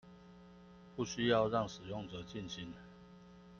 [0.95, 2.73] 不需要讓使用者進行